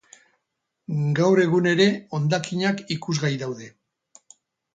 Gaur 1.19 1.41
egun 1.43 1.69
ere 1.73 1.87
hondakinak 2.19 2.83
ikusgai 2.97 3.31
daude. 3.45 3.71